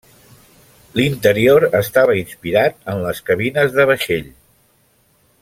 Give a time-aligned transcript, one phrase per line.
[0.99, 4.27] L'interior estava inspirat en les cabines de vaixell.